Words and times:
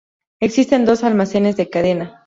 Existen 0.41 0.83
dos 0.83 1.03
almacenes 1.03 1.57
de 1.57 1.69
cadena. 1.69 2.17